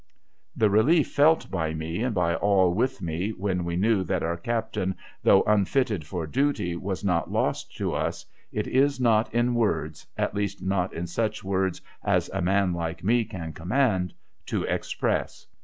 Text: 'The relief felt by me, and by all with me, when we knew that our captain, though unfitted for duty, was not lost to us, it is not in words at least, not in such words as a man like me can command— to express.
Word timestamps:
'The 0.55 0.71
relief 0.71 1.11
felt 1.11 1.51
by 1.51 1.75
me, 1.75 2.01
and 2.01 2.15
by 2.15 2.33
all 2.33 2.73
with 2.73 3.03
me, 3.03 3.33
when 3.33 3.63
we 3.65 3.75
knew 3.75 4.03
that 4.05 4.23
our 4.23 4.35
captain, 4.35 4.95
though 5.21 5.43
unfitted 5.43 6.07
for 6.07 6.25
duty, 6.25 6.75
was 6.75 7.03
not 7.05 7.31
lost 7.31 7.75
to 7.75 7.93
us, 7.93 8.25
it 8.51 8.65
is 8.67 8.99
not 8.99 9.31
in 9.31 9.53
words 9.53 10.07
at 10.17 10.33
least, 10.33 10.59
not 10.59 10.91
in 10.95 11.05
such 11.05 11.43
words 11.43 11.81
as 12.03 12.29
a 12.29 12.41
man 12.41 12.73
like 12.73 13.03
me 13.03 13.23
can 13.25 13.53
command— 13.53 14.15
to 14.47 14.63
express. 14.63 15.45